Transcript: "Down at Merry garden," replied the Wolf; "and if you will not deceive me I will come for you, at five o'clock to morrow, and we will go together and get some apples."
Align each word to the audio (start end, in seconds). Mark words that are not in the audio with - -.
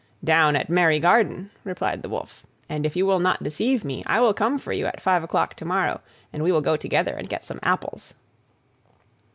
"Down 0.23 0.55
at 0.55 0.67
Merry 0.67 0.97
garden," 0.97 1.51
replied 1.63 2.01
the 2.01 2.09
Wolf; 2.09 2.43
"and 2.67 2.87
if 2.87 2.95
you 2.95 3.05
will 3.05 3.19
not 3.19 3.43
deceive 3.43 3.85
me 3.85 4.01
I 4.07 4.19
will 4.19 4.33
come 4.33 4.57
for 4.57 4.73
you, 4.73 4.87
at 4.87 4.99
five 4.99 5.21
o'clock 5.21 5.53
to 5.57 5.65
morrow, 5.65 6.01
and 6.33 6.41
we 6.41 6.51
will 6.51 6.59
go 6.61 6.75
together 6.75 7.13
and 7.13 7.29
get 7.29 7.45
some 7.45 7.59
apples." 7.61 8.15